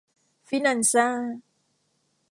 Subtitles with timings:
[0.47, 1.07] ฟินันซ่า